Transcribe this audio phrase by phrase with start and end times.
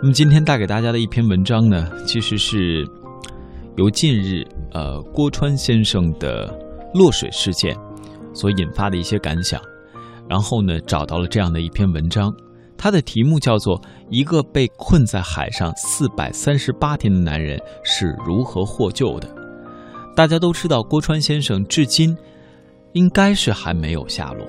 [0.00, 2.88] 那么今天带给大家的一篇文章呢，其实是
[3.76, 6.56] 由近日呃郭川先生的
[6.94, 7.76] 落水事件
[8.32, 9.60] 所引发的一些感想，
[10.28, 12.32] 然后呢找到了这样的一篇文章，
[12.76, 13.76] 它的题目叫做
[14.08, 19.28] 《一个被困在海上四百三十八天的男人是如何获救的》。
[20.14, 22.16] 大家都知道，郭川先生至今
[22.92, 24.46] 应该是还没有下落，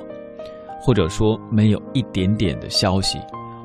[0.80, 3.18] 或者说没有一点点的消息。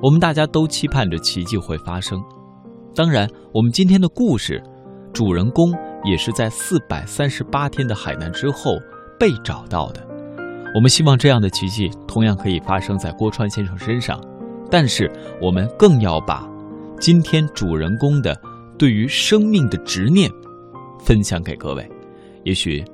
[0.02, 2.22] 我们大家都期盼着奇迹会发生。
[2.94, 4.62] 当然，我们今天的故事
[5.12, 5.72] 主人公
[6.04, 8.76] 也是在四百三十八天的海难之后
[9.18, 10.06] 被找到的。
[10.74, 14.20] 我们希望这样的奇迹同样可以发生在郭川先生身上，
[14.70, 16.48] 但是我们更要把
[17.00, 18.38] 今天主人公的
[18.78, 20.30] 对于生命的执念
[21.00, 21.88] 分享给各位，
[22.42, 22.84] 也许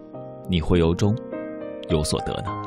[0.49, 1.17] 你会由中
[1.89, 2.60] 有所得呢。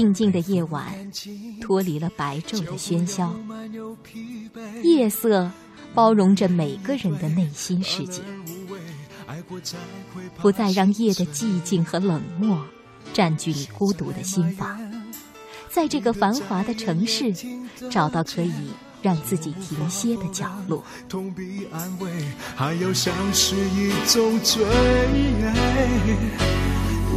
[0.00, 1.12] 静静的夜晚，
[1.60, 3.36] 脱离了白昼的喧嚣，
[4.82, 5.50] 夜色
[5.92, 8.22] 包容着每个人的内心世界，
[10.38, 12.64] 不再让夜的寂静和冷漠
[13.12, 14.80] 占据你孤独的心房，
[15.68, 17.34] 在这个繁华的城市，
[17.90, 18.70] 找到可以
[19.02, 20.82] 让自己停歇的角落。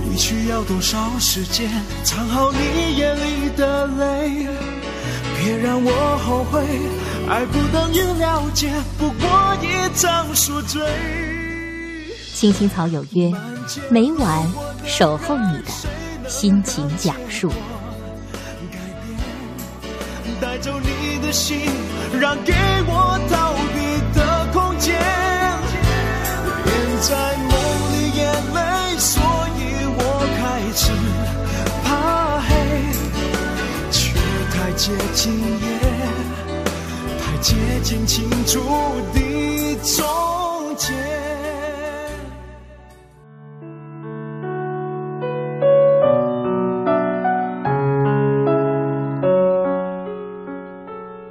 [0.06, 1.70] 你需要多少时间
[2.04, 4.48] 藏好你眼里的泪？
[5.40, 6.64] 别让我后悔，
[7.28, 10.82] 爱不等于了解，不过一场宿醉。
[12.34, 13.32] 青青草有约，
[13.90, 14.52] 每晚
[14.86, 17.52] 守候你的心情讲述。
[20.40, 21.62] 带走你的心，
[22.20, 22.54] 让给
[22.86, 23.03] 我
[34.86, 35.80] 接近夜，
[37.18, 38.60] 太接近清楚
[39.14, 40.94] 的终结。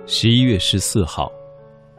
[0.07, 1.31] 十一月十四号。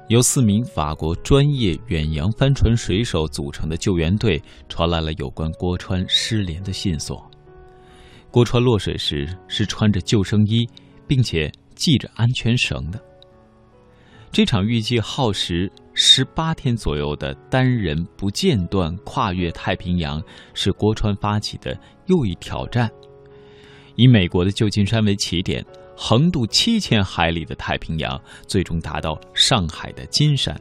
[0.08, 7.24] 由四名法国专业远洋帆船水手组成的救援队传来了有关郭川失联的线索。
[8.32, 10.68] 郭川落水时是穿着救生衣，
[11.14, 13.00] 并且系着安全绳的。
[14.32, 20.20] 这场预计耗时十八天左右的单人不间断跨越太平洋，
[20.56, 22.90] 是郭川发起的又一挑战。
[23.96, 25.64] 以美国的旧金山为起点。
[25.96, 30.60] 横渡七千海里的太平洋，最终达到上海的金山。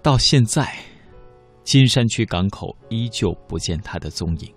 [0.00, 0.74] 到现在，
[1.62, 4.50] 金山区港口依旧不见他的踪影。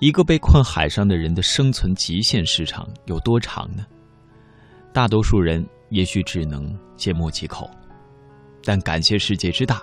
[0.00, 3.84] 一个被困海上的人的生存极限时长有多长呢？
[4.94, 7.70] 大多数人也许只能缄默几口，
[8.64, 9.82] 但感谢世界之大。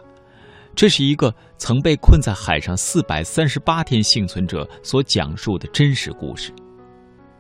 [0.76, 6.52] 这是一个曾被困在海上四百三十八天幸存者所讲述的真实故事，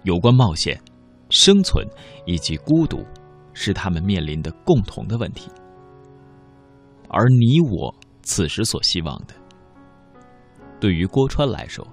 [0.04, 0.80] 有关冒险、
[1.32, 1.84] 生存
[2.28, 3.04] 以及孤独，
[3.54, 5.50] 是他们面临的共同的问题。
[7.10, 9.34] 而你我此时所希望的，
[10.80, 11.86] 对于郭川来说，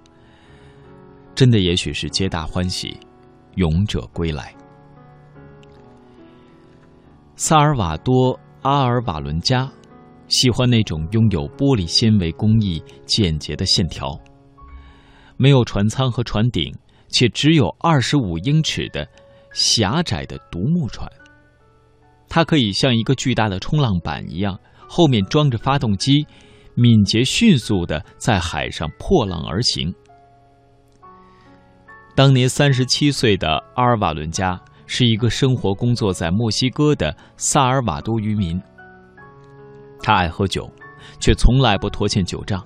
[1.34, 2.96] 真的也许是皆大欢喜，
[3.56, 4.54] 勇者归来。
[7.36, 9.70] 萨尔瓦多·阿尔瓦伦加。
[10.28, 14.18] 喜欢那种拥有玻璃纤维工艺、简洁的线条，
[15.36, 16.74] 没有船舱和船顶，
[17.08, 19.06] 且只有二十五英尺的
[19.52, 21.06] 狭窄的独木船。
[22.26, 24.58] 它可以像一个巨大的冲浪板一样，
[24.88, 26.26] 后面装着发动机，
[26.74, 29.94] 敏捷迅速的在海上破浪而行。
[32.16, 38.61] 当年三十七岁的阿尔瓦伦加是一个生活工作在墨西哥的萨尔瓦多渔民。
[40.00, 40.70] 他爱喝酒，
[41.19, 42.64] 却从来不拖欠酒账，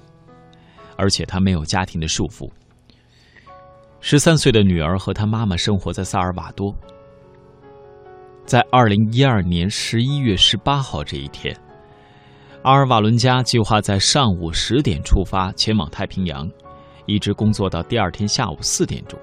[0.99, 2.47] 而且他没有家庭的束缚。
[4.01, 6.75] 十三岁的女儿和他妈妈生活在萨尔瓦多。
[8.45, 11.57] 在二零一二年十一月十八号这一天，
[12.65, 16.47] 阿尔瓦伦加计划在上午十点出发前往太平洋，
[17.07, 19.19] 一直工作到第二天下午四点钟。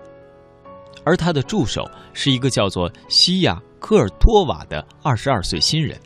[1.05, 5.97] 而他的助手是一个叫做西亚科尔托瓦的二十二岁新人。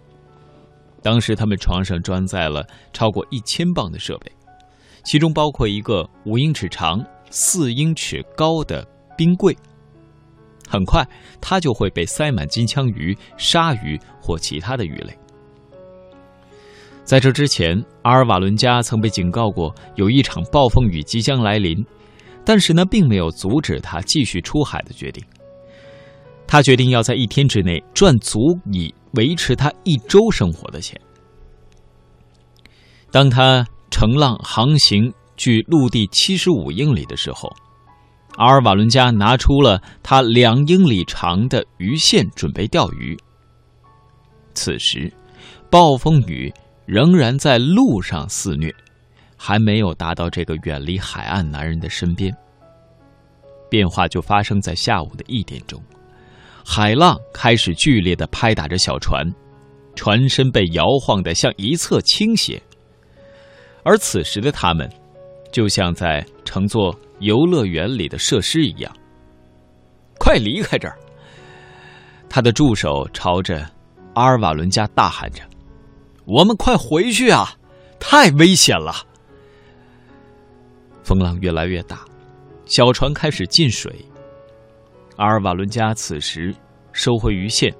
[1.01, 4.29] 当时他们床上装载了超过一千磅的设备，
[5.03, 8.85] 其中包括一个五英尺长、四英尺高的
[9.17, 9.55] 冰柜。
[10.67, 11.07] 很快，
[11.41, 15.17] 它就会被塞满金枪鱼、鲨鱼或其他的鱼类。
[17.03, 21.83] 在这之前，阿尔瓦伦加曾被警告过有一场暴风雨即将来临，
[22.45, 25.23] 但是呢，并没有阻止他继续出海的决定。
[26.47, 28.39] 他决定要在一天之内赚足
[28.71, 30.99] 以维持他一周生活的钱。
[33.11, 37.51] 当他乘浪航行距陆地七十五英里的时候。
[38.35, 43.17] 阿尔瓦伦加拿出了他两英里长的鱼线，准备钓鱼。
[44.53, 45.11] 此时，
[45.69, 46.53] 暴风雨
[46.85, 48.73] 仍然在路上肆虐，
[49.39, 52.35] 还没有达到这个远离海岸男人的身边。
[53.69, 55.81] 变化就发生在下午的一点钟，
[56.65, 59.25] 海浪开始剧烈的拍打着小船，
[59.95, 62.61] 船身被摇晃的向一侧倾斜。
[63.83, 64.87] 而此时的他们，
[65.51, 66.93] 就像在乘坐。
[67.21, 68.89] 游乐园里的设施一样，
[70.17, 70.97] 快离开这儿！
[72.29, 73.69] 他的助手朝着
[74.13, 75.43] 阿尔瓦伦加大喊着
[76.23, 77.57] ：“我们快回去啊！
[77.99, 79.03] 太危险了！”
[81.09, 82.05] 风浪越来越大，
[82.67, 84.05] 小船开始进水。
[85.15, 86.55] 阿尔瓦伦加此时
[86.91, 87.73] 收回鱼线，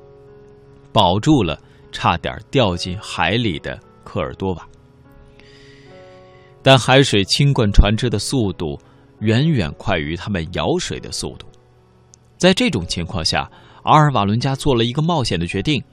[0.92, 1.56] 保住了
[1.92, 4.68] 差点掉进海里的科尔多瓦，
[6.64, 8.76] 但海水侵灌船只的速度。
[9.20, 11.46] 远远快于他们舀水的速度，
[12.38, 13.52] 在这种情况下，
[13.84, 15.84] 阿尔瓦伦加做了一个冒险的决定，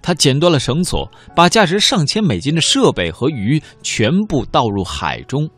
[0.00, 1.06] 他剪断了绳索，
[1.36, 5.48] 把价值上千美金的设备和鱼全部倒入海中。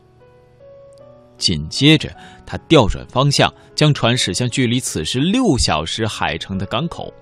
[1.37, 2.09] 紧接着，
[2.45, 7.13] 他调转方向，将船驶向距离此时六小时海程的港口。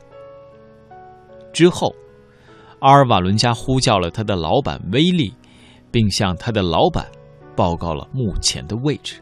[1.53, 1.93] 之后，
[2.79, 5.33] 阿尔瓦伦加呼叫了他的老板威利，
[5.91, 7.05] 并向他的老板
[7.55, 9.21] 报告了目前的位置。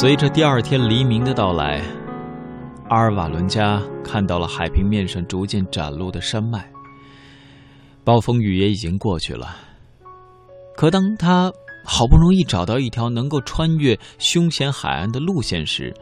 [0.00, 1.82] 随着第二天黎明的到来，
[2.88, 6.66] 阿尔瓦伦加看到了海平面上逐渐展露的山脉。
[8.02, 9.54] 暴风雨也已经过去了，
[10.74, 11.52] 可当他
[11.84, 15.94] 好不容易找到一条能够穿越凶险海岸的路线时，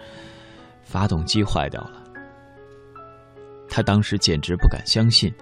[0.84, 2.00] 发动机坏掉了。
[3.68, 5.34] 他当时简直不敢相信，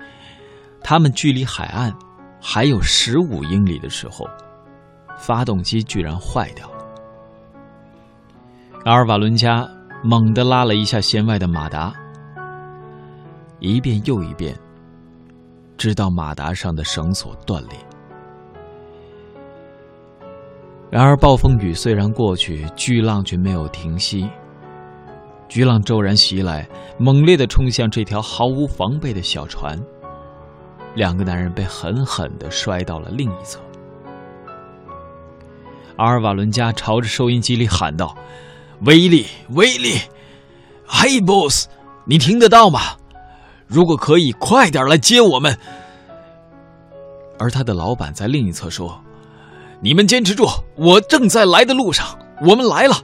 [0.82, 1.94] 他们距离海岸
[2.40, 4.26] 还有十五英里的时候，
[5.18, 6.75] 发动机居然坏掉了。
[8.86, 9.68] 阿尔瓦伦加
[10.04, 11.92] 猛地拉了一下弦外的马达，
[13.58, 14.56] 一遍又一遍，
[15.76, 17.76] 直到马达上的绳索断裂。
[20.88, 24.30] 然而，暴风雨虽然过去，巨浪却没有停息。
[25.48, 26.64] 巨浪骤然袭来，
[26.96, 29.76] 猛烈的冲向这条毫无防备的小船。
[30.94, 33.58] 两个男人被狠狠的摔到了另一侧。
[35.96, 38.16] 阿尔瓦伦加朝着收音机里喊道。
[38.84, 40.00] 威力，威力
[40.86, 41.68] ，Hey boss，
[42.04, 42.80] 你听得到吗？
[43.66, 45.58] 如果可以，快点来接我们。
[47.38, 49.00] 而他的老板在另一侧说
[49.80, 50.46] ：“你们坚持住，
[50.76, 52.94] 我正在来的路上，我们来了。”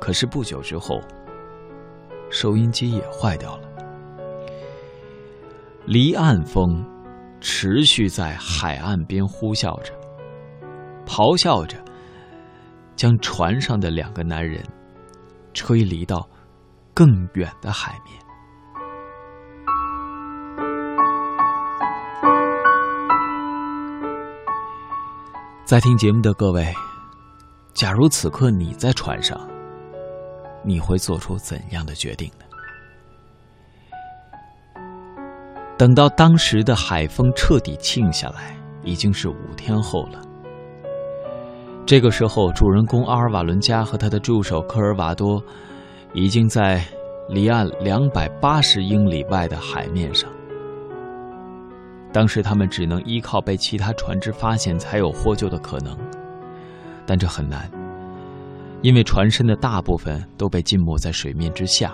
[0.00, 1.00] 可是不久之后，
[2.28, 3.62] 收音机也坏掉了。
[5.86, 6.84] 离岸风
[7.40, 9.92] 持续在海岸边呼啸着，
[11.06, 11.76] 咆哮着。
[12.96, 14.62] 将船上的两个男人
[15.54, 16.28] 吹离到
[16.94, 18.18] 更远的海面。
[25.64, 26.74] 在听节目的各位，
[27.72, 29.40] 假如此刻你在船上，
[30.62, 32.44] 你会做出怎样的决定呢？
[35.78, 40.20] 等到当时的海风彻底静下来，已经是五天后了。
[41.84, 45.42] 这个时候，主人公阿尔瓦伦加和他的助手科尔瓦多，
[46.14, 46.82] 已经在
[47.28, 50.30] 离岸两百八十英里外的海面上。
[52.12, 55.96] 当时他们只能依靠被其他船只发现才有获救的可能，
[57.04, 57.70] 但这很难，
[58.80, 61.92] 因为船身的大部分都被浸没在水面之下。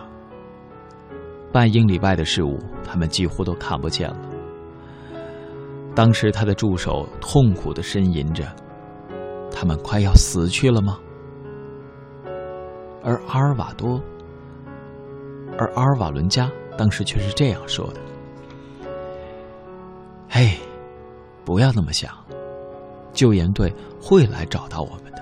[1.50, 4.16] 半英里外的事物，他们几乎都看不见了。
[5.94, 8.44] 当时，他的助手痛苦的呻吟着。
[9.50, 10.98] 他们快要死去了吗？
[13.02, 14.00] 而阿尔瓦多，
[15.56, 18.00] 而阿尔瓦伦加当时却是这样说的
[20.28, 20.58] ：“嘿，
[21.44, 22.12] 不要那么想，
[23.12, 25.18] 救援队会来找到我们的。”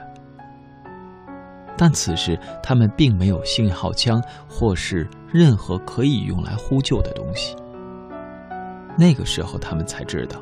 [1.79, 7.55] 但此时他们并没有信号枪或是任何可以用来呼救的东西。
[8.99, 10.41] 那个时候，他们才知道，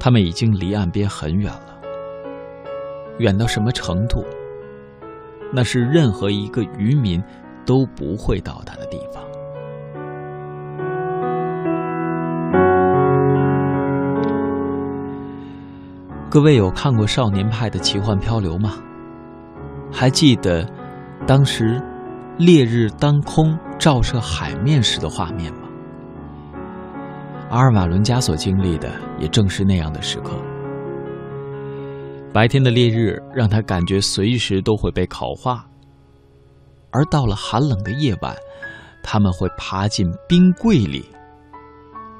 [0.00, 1.71] 他们已经离岸边很远了。
[3.22, 4.24] 远到什么程度？
[5.52, 7.22] 那是任何一个渔民
[7.64, 9.22] 都不会到达的地方。
[16.28, 18.72] 各位有看过《少年派的奇幻漂流》吗？
[19.92, 20.68] 还记得
[21.24, 21.80] 当时
[22.38, 25.68] 烈日当空照射海面时的画面吗？
[27.50, 30.32] 阿尔瓦伦加所经历的也正是那样的时刻。
[32.32, 35.66] 白天的烈日让他感觉随时都会被烤化，
[36.90, 38.34] 而到了寒冷的夜晚，
[39.02, 41.04] 他们会爬进冰柜里，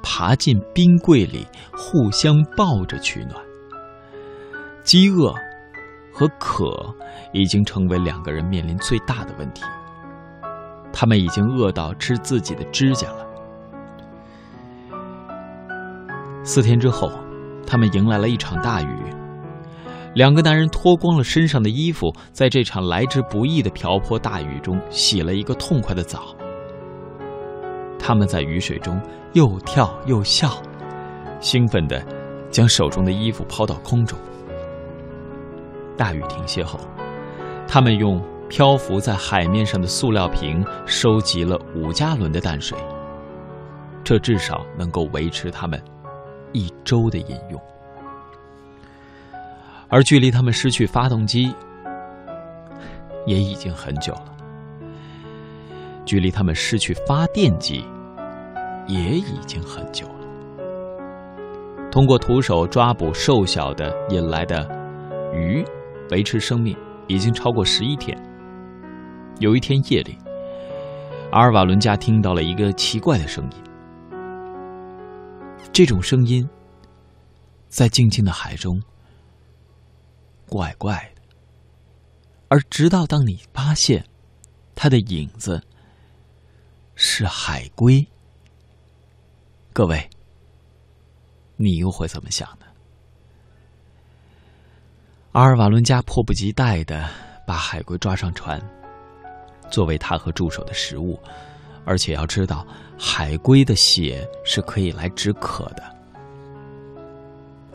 [0.02, 3.42] 爬进冰柜里互相抱着取暖。
[4.84, 5.34] 饥饿
[6.12, 6.94] 和渴
[7.32, 9.62] 已经成为两个人面临最大的问题。
[10.92, 13.26] 他们已经饿到吃自己的指甲了。
[16.44, 17.10] 四天之后，
[17.66, 19.21] 他们迎来了一场大雨。
[20.14, 26.36] 两个男人脱光了身上的衣服，在这场来之不易的瓢泼大雨中洗了一个痛快的澡。
[27.98, 29.00] 他们在雨水中
[29.32, 30.50] 又跳又笑，
[31.40, 32.04] 兴奋地
[32.50, 34.18] 将手中的衣服抛到空中。
[35.96, 36.78] 大雨停歇后，
[37.66, 42.76] 他们用漂浮在海面上的塑料瓶收集了五加仑的淡水，
[44.04, 45.82] 这至少能够维持他们
[46.52, 47.58] 一周的饮用。
[49.92, 51.54] 而距离他们失去发动机
[53.26, 54.34] 也已经很久了，
[56.04, 57.84] 距离他们失去发电机
[58.88, 60.14] 也已经很久了。
[61.90, 64.66] 通过徒手抓捕瘦小的引来的
[65.32, 65.64] 鱼。
[66.10, 68.14] 维持生命已经超过十一天。
[69.38, 70.18] 有一天夜里，
[71.30, 73.56] 阿尔瓦伦加听到了一个奇怪的声音。
[75.72, 76.46] 这种声音
[77.68, 78.78] 在静静的海中，
[80.52, 81.22] 怪怪的。
[82.48, 84.04] 而直到当你发现
[84.74, 85.58] 它的影子
[86.94, 88.06] 是海龟，
[89.72, 90.10] 各位，
[91.56, 92.66] 你又会怎么想呢？
[95.32, 97.08] 阿尔瓦伦加迫不及待的
[97.46, 98.60] 把海龟抓上船，
[99.70, 101.18] 作为他和助手的食物。
[101.86, 102.66] 而且要知道，
[102.98, 105.82] 海龟的血是可以来止渴的。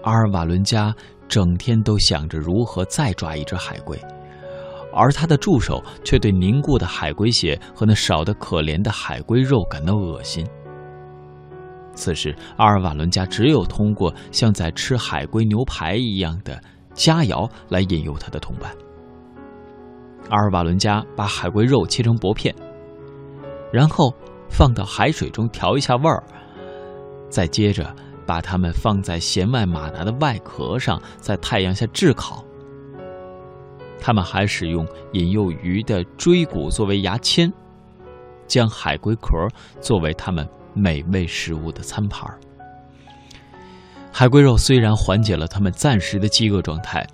[0.04, 0.96] 阿尔瓦伦加
[1.28, 4.00] 整天都想着如何再抓一只海龟，
[4.94, 10.46] 而他的助手却对凝固的海龟血和那少得可怜的海龟肉感到恶心。
[11.94, 16.62] 此时，阿尔瓦伦加只有通过像在吃海龟牛排一样的。
[16.98, 18.76] 佳肴来引诱他的同伴。
[20.30, 22.52] 阿尔瓦伦加把海龟肉切成薄片，
[23.72, 24.12] 然后
[24.50, 26.24] 放到海水中调一下味儿，
[27.30, 27.96] 再接着
[28.28, 32.44] 把它们放在弦外马达的外壳上，在太阳下炙烤。
[34.00, 37.52] 他们还使用引诱鱼的椎骨作为牙签，
[38.46, 39.48] 将海龟壳
[39.82, 42.30] 作为他们美味食物的餐盘。
[44.12, 47.06] 海龟肉虽然缓解了他们暂时的饥饿状态，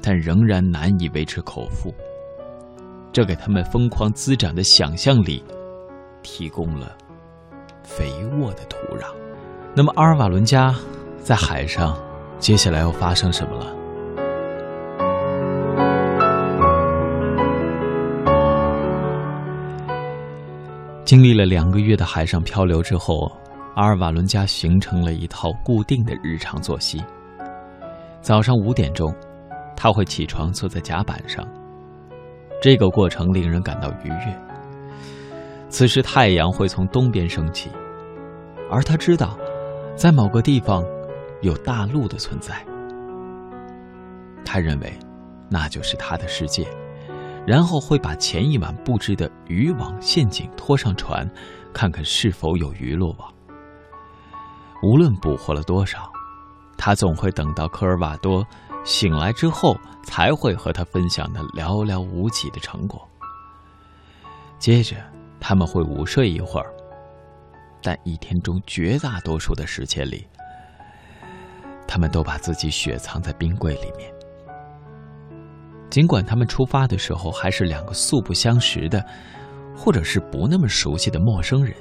[0.00, 1.94] 但仍然难以维持口腹。
[3.12, 5.44] 这给他们疯狂滋长的想象力
[6.22, 6.96] 提供了
[7.82, 9.12] 肥沃的土壤。
[9.74, 10.74] 那么，阿尔瓦伦加
[11.22, 11.96] 在海上
[12.38, 13.66] 接下来要发生什么了？
[21.04, 23.30] 经历了两个月的海上漂流之后。
[23.74, 27.02] 阿尔瓦伦加形成了一套固定的日常作息。
[28.20, 29.10] 早上五点钟，
[29.74, 31.42] 他会起床坐在甲板上。
[32.60, 34.38] 这个过程令人感到愉悦。
[35.70, 37.70] 此时太阳会从东边升起，
[38.70, 39.38] 而他知道，
[39.96, 40.84] 在某个地方
[41.40, 42.64] 有大陆的存在。
[44.44, 44.98] 他认为，
[45.50, 46.66] 那就是他的世界。
[47.44, 51.28] 然后会把前一晚布置的渔网陷阱拖上船，
[51.72, 53.28] 看看是否有鱼落网。
[54.80, 56.08] 无论捕获了多少，
[56.78, 58.46] 他总会等到科尔瓦多
[58.84, 63.02] 醒来之后，才会和他分享那寥寥无几的成果。
[64.60, 64.94] 接着，
[65.40, 66.72] 他们会午睡一会儿，
[67.82, 70.26] 但一天中绝大多数的时间里，
[71.86, 74.12] 他们都把自己雪藏在冰柜里面。
[75.90, 79.04] 尽管他们出发的时候还是两个素不相识的，
[79.76, 81.74] 或者是不那么熟悉的陌生人。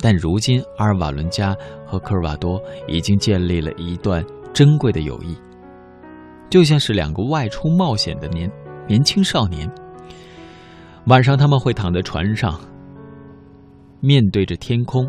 [0.00, 1.54] 但如今，阿尔瓦伦加
[1.86, 5.36] 和科尔瓦多已经建立了一段珍贵的友谊，
[6.48, 8.50] 就像是两个外出冒险的年
[8.86, 9.70] 年轻少年，
[11.06, 12.58] 晚上他们会躺在船上，
[14.00, 15.08] 面对着天空，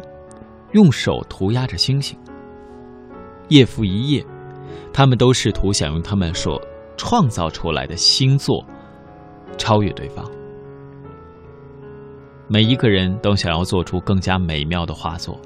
[0.71, 2.17] 用手涂鸦着星星。
[3.49, 4.25] 夜复一夜，
[4.93, 6.61] 他们都试图想用他们所
[6.97, 8.65] 创造出来的星座
[9.57, 10.29] 超越对方。
[12.47, 15.39] 每一个人都想要做出更加美妙的画作，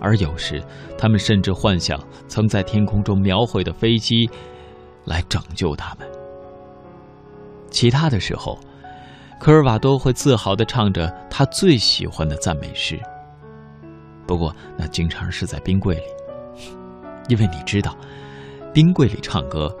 [0.00, 0.62] 而有时，
[0.96, 1.98] 他们甚至幻想
[2.28, 4.30] 曾在天空中描绘的飞机
[5.04, 6.08] 来拯救他们。
[7.68, 8.58] 其他的时候，
[9.42, 12.96] 科尔瓦多会自豪地唱着他最喜欢的赞美诗。
[14.24, 16.04] 不过，那经常是在冰柜里，
[17.26, 17.96] 因为你知道，
[18.72, 19.76] 冰柜里唱歌，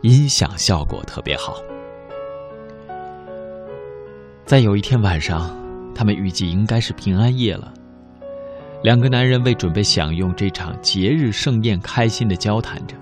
[0.00, 1.54] 音响效果特别好。
[4.44, 5.56] 在有一天晚上，
[5.94, 7.72] 他们预计应该是平安夜了。
[8.82, 12.96] 两个男人为准备享用这场节日盛宴，开心的交谈着。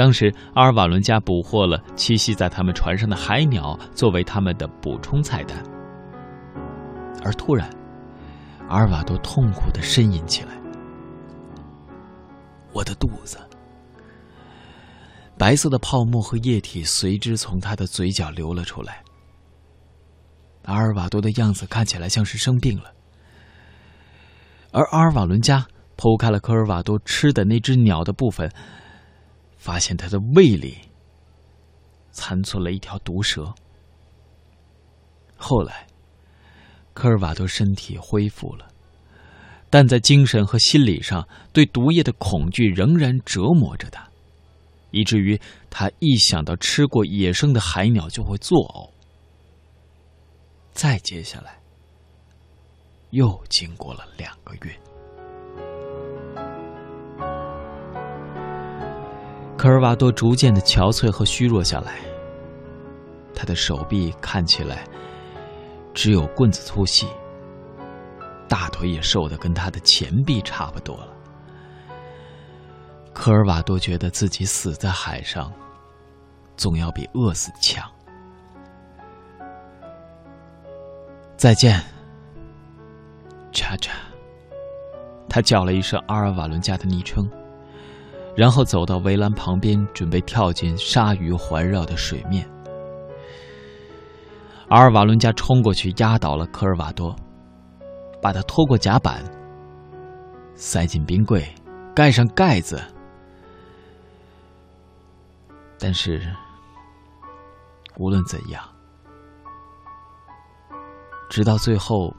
[0.00, 5.62] 当时，阿尔瓦伦家捕获了栖息在他们船上的海鸟，作为他们的补充菜单。
[7.22, 7.68] 而突然，
[8.66, 10.58] 阿尔瓦多痛苦的呻吟起来
[12.72, 13.36] ：“我的肚子！”
[15.36, 19.02] 白色的泡沫和液体随之从他的嘴角流了出来。
[20.64, 22.90] 阿尔瓦多的样子看起来像是生病了，
[24.72, 25.66] 而阿尔瓦伦加
[25.98, 28.50] 剖开了科尔瓦多吃的那只鸟的部分，
[29.60, 30.78] 发现他的胃里
[32.10, 33.54] 残存了一条毒蛇。
[35.36, 35.86] 后来，
[36.94, 38.66] 科尔瓦多身体恢复了，
[39.68, 44.08] 但在精神和心理上对毒液的恐惧仍然折磨着他，
[44.92, 45.38] 以至于
[45.68, 48.90] 他一想到吃过野生的海鸟就会作呕。
[50.72, 51.60] 再接下来，
[53.10, 54.80] 又经过了两个月，
[59.60, 61.98] 科尔瓦多逐渐的憔悴和虚弱下来。
[63.34, 64.86] 他的手臂看起来
[65.92, 67.06] 只有棍子粗细，
[68.48, 71.08] 大腿也瘦的跟他的前臂差不多了。
[73.12, 75.52] 科尔瓦多觉得自己死在海上，
[76.56, 77.86] 总要比饿死强。
[81.36, 81.78] 再见，
[83.52, 83.92] 查查。
[85.28, 87.28] 他叫了一声阿尔瓦伦加的昵称，
[88.40, 92.48] 然后走到围栏旁边，准备跳进鲨鱼环绕的水面。
[94.70, 97.14] 阿尔瓦伦加冲过去，压倒了科尔瓦多，
[98.22, 99.22] 把他拖过甲板，
[100.54, 101.46] 塞进冰柜，
[101.94, 102.82] 盖上盖子。
[105.78, 106.26] 但是，
[107.98, 108.64] 无论怎样。
[111.28, 112.10] 直到最后，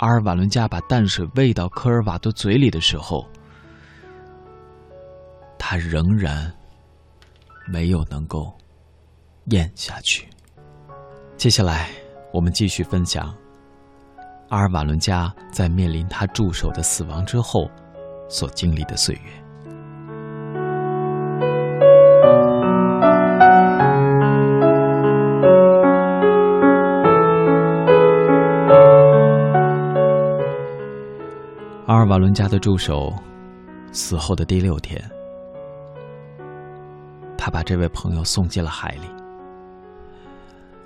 [0.00, 3.24] 阿尔瓦伦加把淡水喂到科尔瓦多嘴里的时候，
[5.70, 6.52] 他仍然
[7.68, 8.52] 没有能够
[9.50, 10.28] 咽下去。
[11.36, 11.90] 接下来，
[12.32, 13.32] 我们继续分享
[14.48, 17.70] 阿尔瓦伦加在面临他助手的死亡之后
[18.28, 19.20] 所经历的岁月。
[31.86, 33.14] 阿尔瓦伦加的助手
[33.92, 35.00] 死后的第六天，
[37.40, 39.08] 他把这位朋友送进了海里。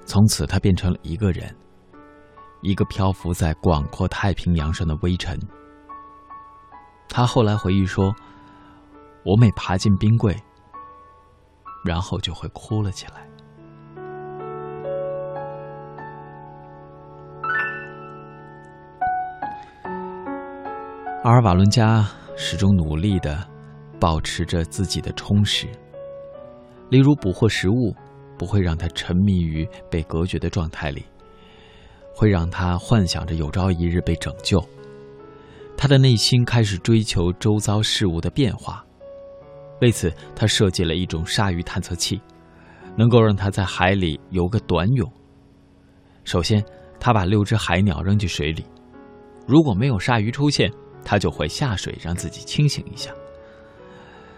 [0.06, 1.52] 从此，他变成了一个人，
[2.62, 5.36] 一个漂浮在广阔太平洋上的微尘。
[7.08, 8.14] 他后来回忆说
[9.26, 10.36] ：“我每爬进冰柜，
[11.84, 13.14] 然后就会哭了起来。”
[21.24, 23.44] 阿尔瓦伦加始终努力的
[23.98, 25.66] 保持着自己的充实，
[26.90, 27.94] 例如捕获食物
[28.38, 31.04] 不会让他沉迷于被隔绝的状态里，
[32.14, 34.62] 会让他幻想着有朝一日被拯救。
[35.76, 38.84] 他的内心开始追求周遭事物的变化，
[39.80, 42.20] 为此他设计了一种鲨鱼探测器，
[42.96, 45.10] 能够让他在海里游个短泳。
[46.24, 46.64] 首先，
[47.00, 48.64] 他把六只海鸟扔进水里，
[49.46, 50.70] 如果没有鲨鱼出现。
[51.06, 53.10] 他就会下水让自己清醒一下。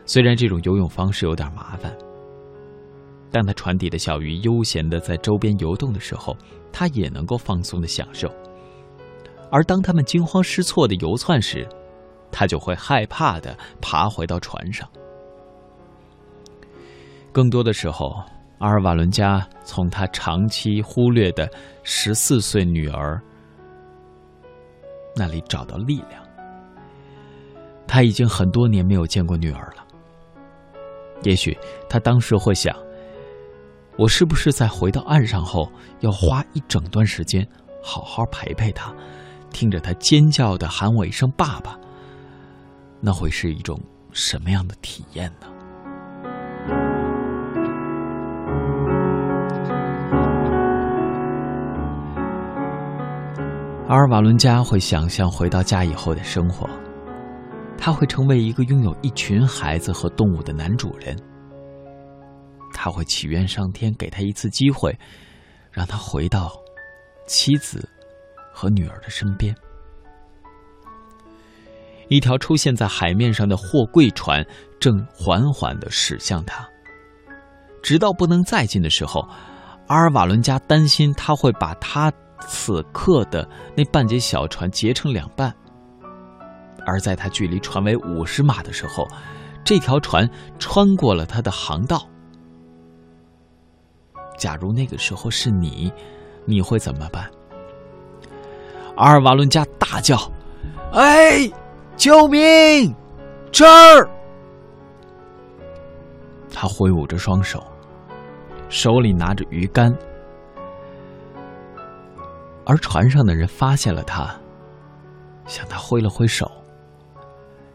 [0.05, 1.97] 虽然这种游泳方式有点麻烦，
[3.31, 6.37] 当他船底的小鱼悠闲的在周边游动的时候，
[6.73, 8.31] 他也能够放松的享受。
[9.51, 11.69] 而当他们惊慌失措的游窜时，
[12.33, 14.89] 他就会害怕的爬回到船上。
[17.33, 18.23] 更多的时候，
[18.59, 21.49] 阿尔瓦伦加从他长期忽略的
[21.83, 23.21] 十四岁女儿
[25.15, 26.23] 那里找到力量。
[27.87, 29.87] 他已经很多年没有见过女儿了。
[31.23, 31.57] 也许
[31.89, 32.77] 他当时会想，
[33.99, 37.47] 我是不是在回到岸上后，要花一整段时间
[37.83, 38.95] 好好陪陪他，
[39.51, 41.79] 听着他尖叫的喊我一声“爸爸”？
[43.01, 43.81] 那会是一种
[44.13, 45.47] 什么样的体验呢？
[53.89, 56.69] 阿尔瓦伦加会想象回到家以后的生活，
[57.79, 61.17] 他会成为一个拥有一群孩子和动物的男主人。
[62.79, 64.95] 他会祈愿上天给他一次机会，
[65.73, 66.53] 让他回到
[67.27, 67.89] 妻子
[68.53, 69.57] 和女儿的身边。
[72.09, 74.47] 一条出现在海面上的货柜船
[74.79, 76.69] 正缓缓的驶向他，
[77.83, 79.27] 直到不能再近的时候，
[79.89, 82.13] 阿尔瓦伦加担心他会把他
[82.47, 85.53] 此刻的那半截小船截成两半。
[86.87, 89.09] 而在他距离船尾五十码的时候，
[89.65, 92.07] 这条船穿过了他的航道。
[94.37, 95.93] 假如那个时候是你，
[96.45, 97.31] 你会怎么办？
[98.97, 100.17] 阿尔瓦伦加大叫
[100.93, 101.51] ：“哎，
[101.97, 102.95] 救命！
[103.53, 104.09] 这儿！”
[106.51, 107.63] 他挥舞着双手，
[108.71, 109.95] 手里拿着鱼竿，
[112.65, 114.35] 而船上的人发现了他，
[115.47, 116.51] 向他挥了挥手。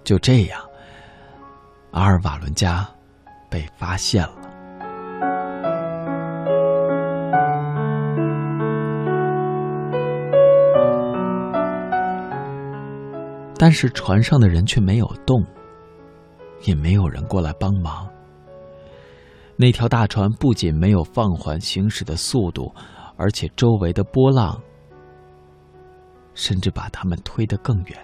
[0.03, 0.59] 就这样，
[1.91, 2.87] 阿尔瓦伦加
[3.47, 4.40] 被发现了。
[13.61, 15.45] 但是船上的人却没有动，
[16.63, 18.09] 也没有人过来帮忙。
[19.55, 22.73] 那条大船不仅没有放缓行驶的速度，
[23.17, 24.59] 而且周围的波浪
[26.33, 27.95] 甚至把他们推得更远。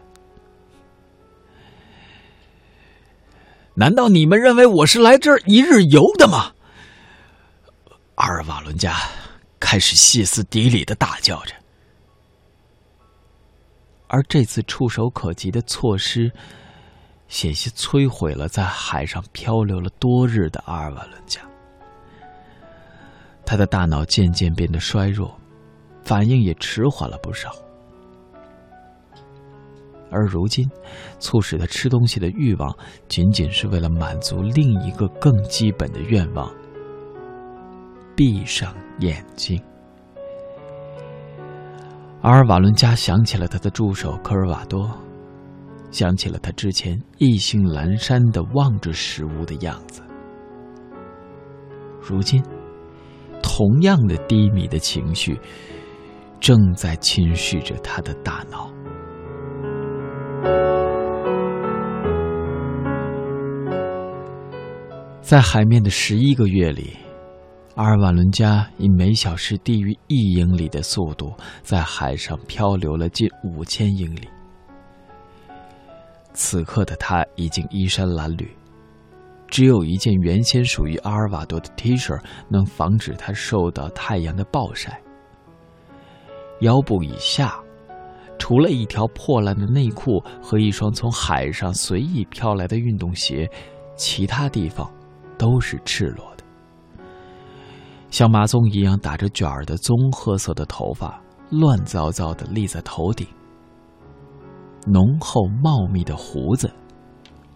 [3.73, 6.51] 难道你们认为我是来这儿一日游的吗？
[8.13, 8.95] 阿尔瓦伦加
[9.59, 11.55] 开始歇斯底里的大叫着。
[14.07, 16.31] 而这次触手可及的措施，
[17.27, 21.41] 险些摧毁了在海上漂流了多日的阿尔瓦伦加。
[23.45, 25.37] 他的大脑渐渐变得衰弱，
[26.03, 27.51] 反应也迟缓了不少。
[30.09, 30.65] 而如今，
[31.19, 32.73] 促使他吃东西的欲望，
[33.09, 36.49] 仅仅是为了满足另一个更基本的愿望——
[38.15, 39.61] 闭上眼睛。
[42.21, 44.89] 阿尔瓦伦加想起了他的助手科尔瓦多，
[45.91, 50.01] 想起了他之前意兴阑珊的望着食物的样子。
[52.01, 52.43] 如今，
[53.41, 55.39] 同样的低迷的情绪
[56.39, 58.69] 正在侵蚀着他的大脑。
[65.21, 66.97] 在海面的十一个月里。
[67.77, 74.27] 阿尔瓦伦加以每小时低于一英里的速度在海上漂流了近五千英里。
[76.33, 78.47] 此刻的他已经衣衫褴褛，
[79.47, 84.99] 只有一件原先属于阿尔瓦多的 T 恤能防止他受到太阳的暴晒。
[86.61, 87.59] 腰部以下，
[88.39, 93.47] 除了一条破烂的内裤和一双从海上随意飘来的运动鞋，
[93.95, 94.91] 其他地方
[95.37, 96.36] 都是赤裸的。
[98.09, 103.27] 像麻棕一样打着卷儿的棕褐色的头发，乱糟糟的立在头顶。
[104.85, 106.71] 浓厚茂密的胡子，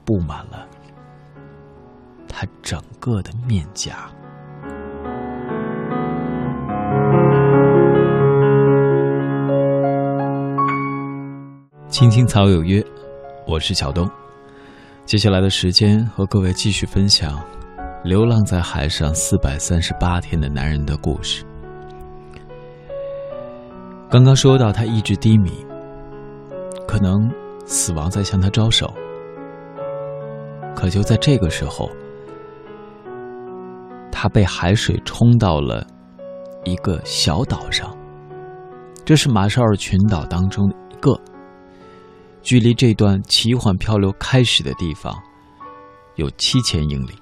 [0.03, 0.67] 布满了
[2.27, 4.09] 他整个的面颊。
[11.87, 12.83] 青青草有约，
[13.47, 14.09] 我是小东。
[15.05, 17.41] 接下来的时间和各位继续分享。
[18.03, 21.45] 流浪在海上四百三十八天的男人的故事。
[24.09, 25.51] 刚刚说到他意志低迷，
[26.87, 27.31] 可能
[27.65, 28.91] 死亡在向他招手。
[30.75, 31.89] 可就在这个时候，
[34.11, 35.85] 他被海水冲到了
[36.63, 37.95] 一个小岛上，
[39.05, 41.15] 这是马绍尔群岛当中的一个，
[42.41, 45.15] 距离这段奇幻漂流开始的地方
[46.15, 47.13] 有七千英里。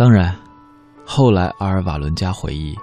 [0.00, 0.34] 当然，
[1.04, 2.74] 后来阿尔瓦伦加回忆，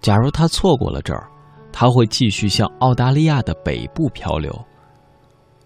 [0.00, 1.28] 假如他错过了这儿，
[1.72, 4.56] 他会继续向澳大利亚的北部漂流，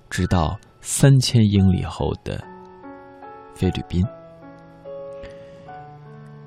[0.08, 2.42] 直到三千英里后的
[3.54, 4.02] 菲律宾。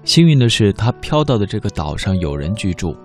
[0.03, 2.97] 幸运的是，他飘到的这个岛上有人居住，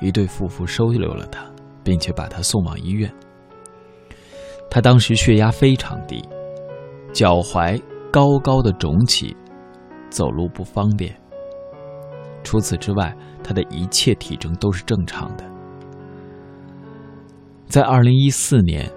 [0.00, 1.44] 一对夫妇收留了他，
[1.82, 3.12] 并且把他送往医院。
[4.70, 6.22] 他当时血压非常低，
[7.12, 7.82] 脚踝
[8.12, 9.36] 高高的肿起。
[10.10, 11.14] 走路不方便。
[12.42, 15.44] 除此之外，他的一切体征都是正常的。
[17.66, 18.88] 在二零一四年，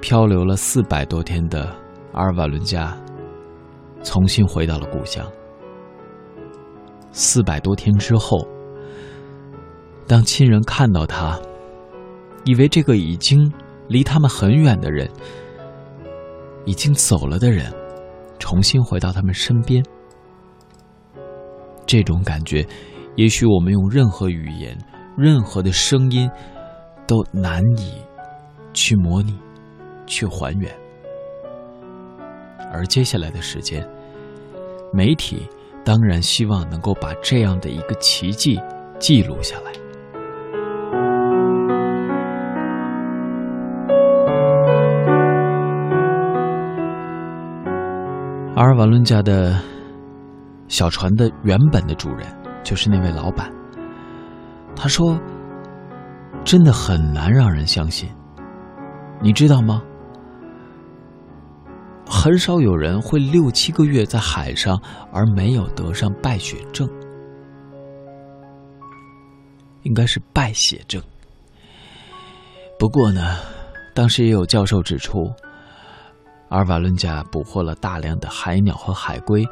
[0.00, 1.74] 漂流了四百多天的
[2.12, 2.96] 阿尔瓦伦加，
[4.04, 5.26] 重新回到了故乡。
[7.10, 8.46] 四百多天之后，
[10.06, 11.36] 当亲人看到他，
[12.44, 13.52] 以为这个已经
[13.88, 15.10] 离他们很远的人，
[16.64, 17.72] 已经走了的人，
[18.38, 19.84] 重新回到他们身边，
[21.86, 22.66] 这种感觉，
[23.16, 24.76] 也许我们用任何语言、
[25.16, 26.30] 任何的声音，
[27.06, 27.94] 都难以
[28.72, 29.38] 去模拟、
[30.06, 30.72] 去还原。
[32.72, 33.86] 而接下来的时间，
[34.92, 35.48] 媒体。
[35.84, 38.60] 当然，希望能够把这样的一个奇迹
[38.98, 39.72] 记录下来。
[48.68, 49.58] 尔瓦伦加的
[50.68, 52.26] 小船的原本的主人
[52.62, 53.50] 就是那位老板。
[54.76, 55.18] 他说
[56.44, 58.10] ：“真的很难让人相信，
[59.22, 59.82] 你知道吗？”
[62.10, 64.78] 很少有人会六七个月在海上
[65.12, 66.86] 而没有得上败血症，
[69.82, 71.02] 应该是败血症。
[72.78, 73.36] 不过呢，
[73.94, 75.30] 当时也有教授指出，
[76.48, 79.44] 阿尔瓦伦加捕获了大量的海鸟和海龟，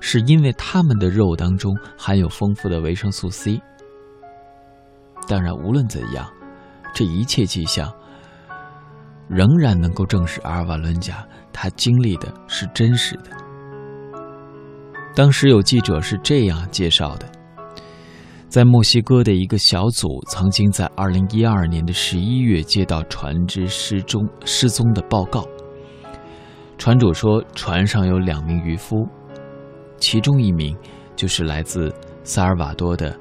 [0.00, 3.60] 是因为它们的肉当中含有丰富的维生素 C。
[5.26, 6.30] 当然，无论怎样，
[6.94, 7.92] 这一切迹象
[9.28, 11.26] 仍然能够证实阿尔瓦伦加。
[11.52, 13.30] 他经历的是真实的。
[15.14, 17.28] 当时有记者是这样介绍的：
[18.48, 25.44] 在墨西哥的一个小组曾经在2012年的11月接到船只失踪失踪的报告。
[26.78, 29.06] 船主说，船上有两名渔夫，
[29.98, 30.74] 其中一名
[31.16, 33.14] 就是来自萨尔瓦多的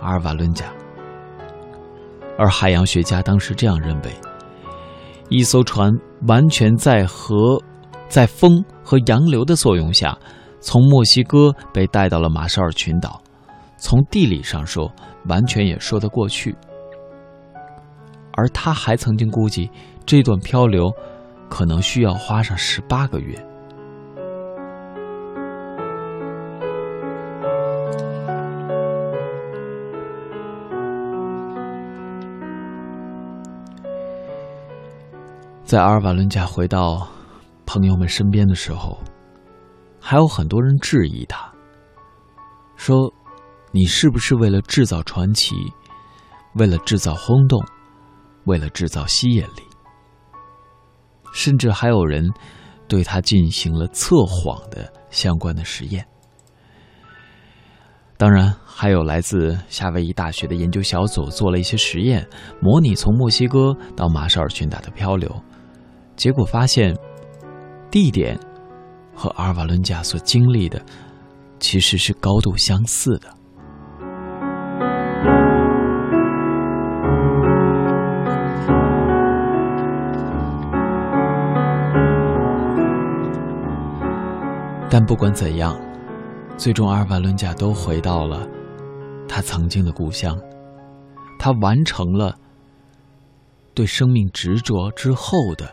[0.00, 0.66] 阿尔瓦伦加。
[2.36, 4.10] 而海洋学家当时这样认为：
[5.28, 5.92] 一艘船
[6.26, 7.62] 完全在和
[8.08, 10.18] 在风和洋流的作用下，
[10.58, 13.22] 从墨西哥被带到了马绍尔群岛。
[13.76, 14.90] 从地理上说，
[15.28, 16.54] 完全也说得过去。
[18.32, 19.70] 而他还曾经估计，
[20.04, 20.90] 这段漂流
[21.54, 23.32] 可能需要花上十八个月。
[35.62, 37.06] 在阿尔瓦伦加回到。
[37.66, 39.00] 朋友们身边的时候，
[39.98, 41.50] 还有很多人质疑他，
[42.76, 43.12] 说
[43.72, 45.56] ：“你是不是为了制造传奇，
[46.54, 47.60] 为了制造轰动，
[48.44, 49.62] 为了制造吸引力？”
[51.34, 52.26] 甚至还有人
[52.88, 56.06] 对他进行了测谎的相关的实验。
[58.16, 62.26] 当然，还有来自夏威夷大学的研究小组做了一些实验，
[62.62, 65.30] 模拟从墨西哥到马绍尔群岛的漂流，
[66.16, 66.96] 结果发现。
[67.90, 68.36] 地点
[69.14, 70.84] 和阿尔瓦伦加所经历的
[71.60, 73.32] 其实是高度相似的，
[84.96, 85.76] 但不管怎样，
[86.56, 88.46] 最终阿尔瓦伦加都回到了
[89.28, 90.40] 他曾经的故乡，
[91.36, 92.38] 他完成了
[93.74, 95.68] 对生命执着之后的。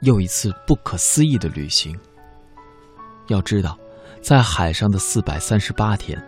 [0.00, 1.96] 又一次不可思议的旅行。
[3.28, 3.78] 要知道，
[4.20, 6.20] 在海上的四百三十八天，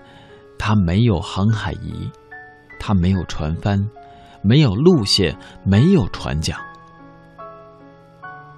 [0.56, 2.08] 他没有航海仪，
[2.78, 3.84] 他没有船帆，
[4.42, 6.56] 没有路线，没有船桨，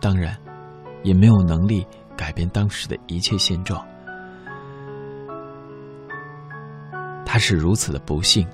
[0.02, 0.36] 当然，
[1.02, 3.84] 也没有能力改变当时的一切现状。
[7.26, 8.46] 他是如此的不幸，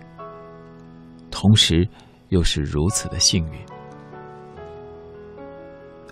[1.31, 1.87] 同时
[2.29, 3.61] 又是如此的幸运。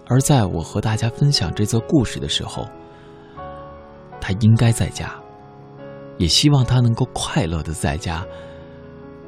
[0.06, 2.66] 而在我和大家分享这则故事的时候，
[4.20, 5.14] 他应该在家，
[6.18, 8.24] 也希望他能够快乐的在家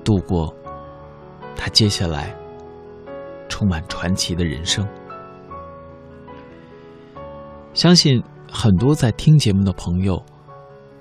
[0.05, 0.55] 度过
[1.57, 2.35] 他接下来
[3.49, 4.87] 充满传奇的人生。
[7.73, 10.21] 相信很多在听节目的朋友，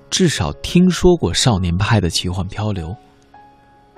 [0.08, 2.88] 至少听说过《少年派的奇幻漂流》。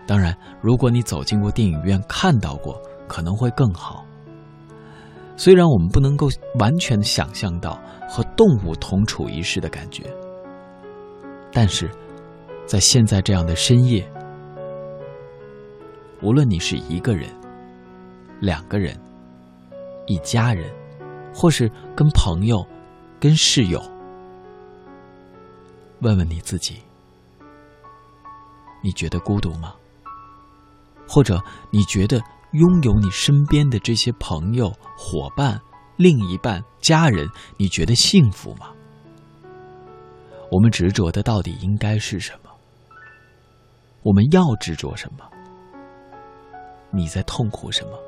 [0.07, 4.05] 当然，如果你走进过电影院看到过，可能会更好。
[5.37, 10.05] 虽然我们不能够完全想象到和动物同处一室的感觉，
[11.53, 11.91] 但是，
[12.67, 14.11] 在现在这样的深夜，
[16.23, 17.29] 无论你是一个人、
[18.41, 18.99] 两个人、
[20.07, 20.71] 一家人，
[21.35, 22.67] 或是跟朋友、
[23.19, 23.83] 跟室友，
[26.01, 26.83] 问问你自己：
[28.83, 29.75] 你觉得孤独吗？
[31.09, 35.61] 或者你觉得拥有你身边的这些朋友、伙伴、
[35.97, 38.69] 另一半、家人，你觉得幸福吗？
[40.51, 42.51] 我们执着的到底应该是什么？
[44.03, 45.25] 我们要执着什么？
[46.91, 47.99] 你在痛苦什么？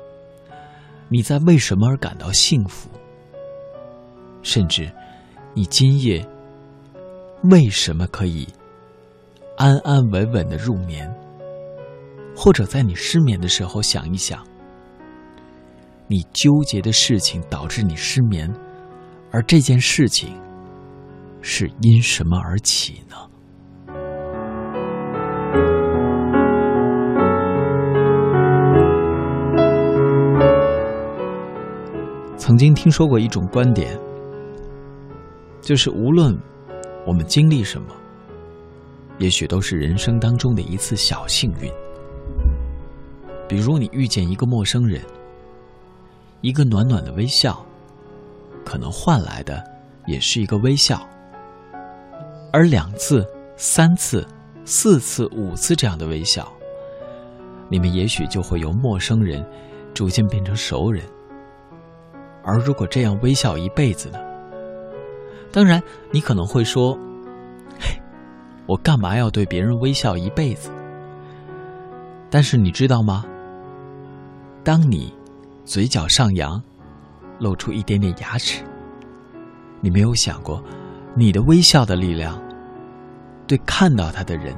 [1.09, 2.89] 你在为什么而感到幸福？
[4.45, 4.87] 甚至，
[5.55, 6.23] 你今夜
[7.49, 8.47] 为什么可以
[9.57, 11.11] 安安稳稳的入眠？
[12.35, 14.45] 或者在你失眠的时候想一想，
[16.07, 18.47] 你纠结的事情导致你失眠，
[19.31, 20.39] 而这件事情
[21.41, 23.15] 是因什么而起呢？
[32.37, 33.99] 曾经听说过一种观点，
[35.65, 36.37] 就是无论
[37.07, 37.87] 我们经历什么，
[39.17, 41.71] 也许都是人生当中的一次小幸运。
[43.49, 45.01] 比如你遇见一个陌生人，
[46.41, 47.65] 一个暖暖的微笑，
[48.63, 49.63] 可能换来的
[50.05, 50.97] 也是一个微笑；
[52.53, 53.25] 而两次、
[53.57, 54.23] 三次、
[54.65, 56.47] 四次、五次这样的微笑，
[57.69, 59.43] 你们也许就会由陌生人
[59.95, 61.03] 逐渐变成熟人。
[62.43, 64.19] 而如果这样微笑一辈子呢？
[65.55, 66.99] 当然，你可能会说
[67.79, 67.97] ：“嘿，
[68.65, 70.69] 我干嘛要对别人微笑一辈子？”
[72.29, 73.23] 但是你知道吗？
[74.65, 75.13] 当你
[75.63, 76.61] 嘴角上扬，
[77.39, 78.65] 露出一点点牙齿，
[79.79, 80.61] 你没有想过，
[81.13, 82.37] 你的微笑的力量
[83.47, 84.53] 对看到他的人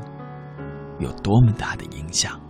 [0.98, 2.42] 有多么大的影响。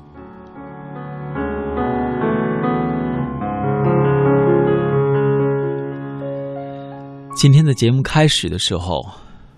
[7.38, 9.08] 今天的节目开始的时候，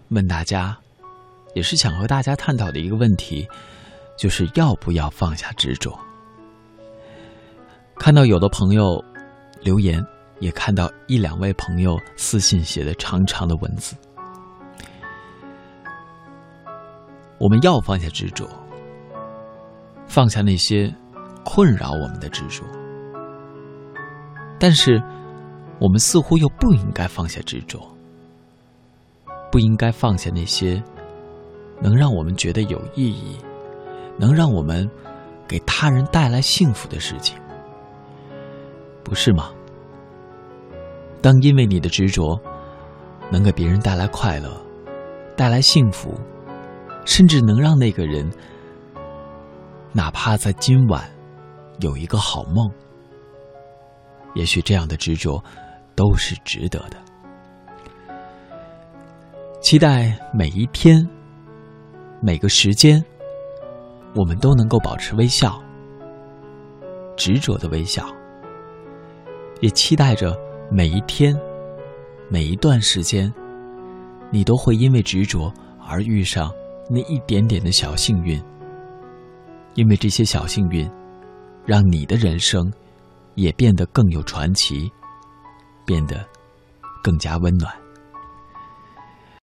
[0.10, 0.78] 问大家，
[1.56, 3.48] 也是想和大家探讨的一个问题，
[4.18, 5.98] 就是要不要放下执着。
[7.96, 9.02] 看到有的朋友
[9.62, 10.06] 留言，
[10.40, 13.96] 也看到一两位朋友私信写的长长的文字。
[17.38, 18.46] 我们要放下执着，
[20.06, 20.94] 放下那些
[21.46, 22.62] 困扰我们的执着，
[24.60, 25.02] 但是。
[25.80, 27.80] 我们似乎又不应该放下执着，
[29.50, 30.84] 不应该放下那些
[31.82, 33.38] 能让我们觉得有意义、
[34.18, 34.90] 能让我们
[35.48, 37.40] 给他人带来幸福的事情，
[39.04, 39.52] 不是吗？
[41.22, 42.40] 当因为你的执着
[43.32, 44.62] 能给别人带来快乐、
[45.36, 46.14] 带来幸福，
[47.06, 48.30] 甚至能让那个人
[49.94, 51.10] 哪怕在今晚
[51.80, 52.70] 有一个好梦，
[54.34, 55.42] 也许这样的执着。
[56.00, 56.96] 都是值得的。
[59.60, 61.06] 期待每一天、
[62.22, 63.04] 每个时间，
[64.16, 65.62] 我们都能够保持微笑，
[67.18, 68.08] 执着的微笑。
[69.60, 70.34] 也期待着
[70.72, 71.38] 每一天、
[72.30, 73.30] 每一段时间，
[74.32, 75.52] 你都会因为执着
[75.86, 76.50] 而遇上
[76.90, 78.42] 那一点点的小幸运。
[79.74, 80.90] 因为这些小幸运，
[81.66, 82.72] 让你的人生
[83.36, 84.90] 也变得更有传奇。
[85.90, 86.24] 变得
[87.02, 87.79] 更加温暖。